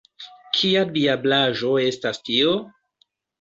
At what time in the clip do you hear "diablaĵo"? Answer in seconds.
0.95-1.75